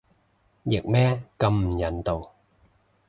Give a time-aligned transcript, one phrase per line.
[0.65, 2.31] 譯咩咁唔人道